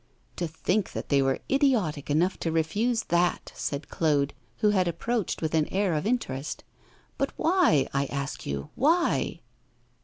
[0.35, 5.43] 'To think that they were idiotic enough to refuse that!' said Claude, who had approached
[5.43, 6.63] with an air of interest.
[7.19, 9.41] But why, I ask you, why?